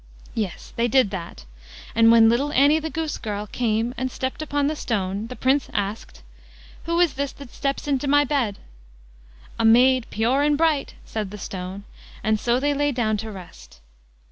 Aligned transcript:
Yes! 0.33 0.73
they 0.77 0.87
did 0.87 1.11
that. 1.11 1.45
And 1.93 2.11
when 2.11 2.27
little 2.27 2.51
Annie 2.53 2.79
the 2.79 2.89
goose 2.89 3.19
girl 3.19 3.45
came 3.45 3.93
and 3.97 4.09
stepped 4.09 4.41
upon 4.41 4.65
the 4.65 4.75
stone, 4.75 5.27
the 5.27 5.35
Prince 5.35 5.69
asked: 5.73 6.23
"Who 6.85 6.99
is 6.99 7.13
this 7.13 7.31
that 7.33 7.51
steps 7.53 7.87
into 7.87 8.07
my 8.07 8.23
bed." 8.23 8.57
"A 9.59 9.63
maid 9.63 10.07
pure 10.09 10.41
and 10.41 10.57
bright", 10.57 10.95
said 11.05 11.29
the 11.29 11.37
stone; 11.37 11.83
and 12.23 12.39
so 12.39 12.59
they 12.59 12.73
lay 12.73 12.91
down 12.91 13.15
to 13.17 13.29
rest. 13.31 13.79